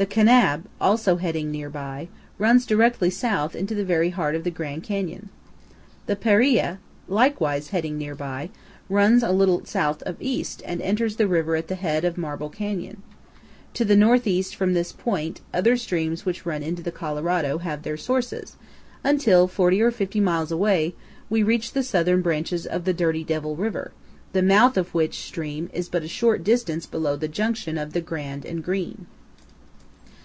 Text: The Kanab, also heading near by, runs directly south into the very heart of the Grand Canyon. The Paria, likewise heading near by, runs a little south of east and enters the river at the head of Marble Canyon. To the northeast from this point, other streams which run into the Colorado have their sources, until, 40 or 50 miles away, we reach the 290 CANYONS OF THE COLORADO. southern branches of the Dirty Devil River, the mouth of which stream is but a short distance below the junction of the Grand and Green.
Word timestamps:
The 0.00 0.06
Kanab, 0.06 0.64
also 0.80 1.16
heading 1.16 1.50
near 1.50 1.68
by, 1.68 2.08
runs 2.38 2.64
directly 2.64 3.10
south 3.10 3.54
into 3.54 3.74
the 3.74 3.84
very 3.84 4.08
heart 4.08 4.34
of 4.34 4.44
the 4.44 4.50
Grand 4.50 4.82
Canyon. 4.82 5.28
The 6.06 6.16
Paria, 6.16 6.78
likewise 7.06 7.68
heading 7.68 7.98
near 7.98 8.14
by, 8.14 8.48
runs 8.88 9.22
a 9.22 9.30
little 9.30 9.62
south 9.66 10.02
of 10.04 10.16
east 10.18 10.62
and 10.64 10.80
enters 10.80 11.16
the 11.16 11.28
river 11.28 11.54
at 11.54 11.68
the 11.68 11.74
head 11.74 12.06
of 12.06 12.16
Marble 12.16 12.48
Canyon. 12.48 13.02
To 13.74 13.84
the 13.84 13.94
northeast 13.94 14.56
from 14.56 14.72
this 14.72 14.90
point, 14.90 15.42
other 15.52 15.76
streams 15.76 16.24
which 16.24 16.46
run 16.46 16.62
into 16.62 16.82
the 16.82 16.90
Colorado 16.92 17.58
have 17.58 17.82
their 17.82 17.98
sources, 17.98 18.56
until, 19.04 19.48
40 19.48 19.82
or 19.82 19.90
50 19.90 20.18
miles 20.18 20.50
away, 20.50 20.94
we 21.28 21.42
reach 21.42 21.74
the 21.74 21.82
290 21.82 21.86
CANYONS 21.86 21.92
OF 21.92 21.92
THE 21.92 21.92
COLORADO. 21.92 21.92
southern 21.92 22.22
branches 22.22 22.66
of 22.66 22.84
the 22.96 22.98
Dirty 22.98 23.24
Devil 23.24 23.54
River, 23.54 23.92
the 24.32 24.42
mouth 24.42 24.78
of 24.78 24.94
which 24.94 25.18
stream 25.20 25.68
is 25.74 25.90
but 25.90 26.02
a 26.02 26.08
short 26.08 26.42
distance 26.42 26.86
below 26.86 27.16
the 27.16 27.28
junction 27.28 27.76
of 27.76 27.92
the 27.92 28.00
Grand 28.00 28.46
and 28.46 28.64
Green. 28.64 29.04